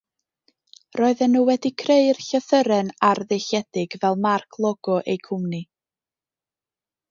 [0.99, 5.63] Roedden nhw wedi creu'r llythyren arddulliedig fel marc logo eu cwmni.